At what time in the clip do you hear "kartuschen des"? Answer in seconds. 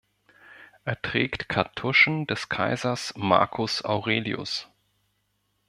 1.47-2.49